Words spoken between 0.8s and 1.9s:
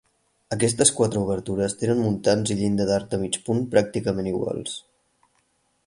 quatre obertures